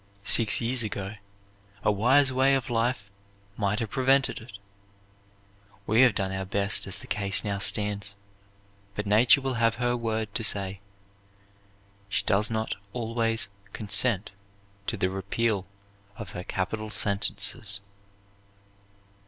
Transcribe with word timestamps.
Six 0.25 0.59
years 0.61 0.81
ago 0.81 1.13
a 1.83 1.91
wise 1.91 2.33
way 2.33 2.55
of 2.55 2.71
life 2.71 3.11
might 3.55 3.77
have 3.77 3.91
prevented 3.91 4.39
it. 4.41 4.57
We 5.85 6.01
have 6.01 6.15
done 6.15 6.31
our 6.31 6.43
best 6.43 6.87
as 6.87 6.97
the 6.97 7.05
case 7.05 7.43
now 7.43 7.59
stands, 7.59 8.15
but 8.95 9.05
Nature 9.05 9.41
will 9.41 9.53
have 9.61 9.75
her 9.75 9.95
word 9.95 10.33
to 10.33 10.43
say. 10.43 10.79
She 12.09 12.23
does 12.23 12.49
not 12.49 12.73
always 12.93 13.49
consent 13.73 14.31
to 14.87 14.97
the 14.97 15.11
repeal 15.11 15.67
of 16.17 16.31
her 16.31 16.43
capital 16.45 16.89
sentences." 16.89 17.81